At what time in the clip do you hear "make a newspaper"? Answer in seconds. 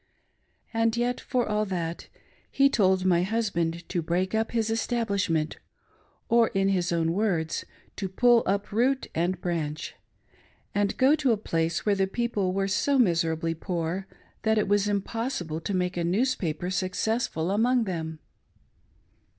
15.75-16.71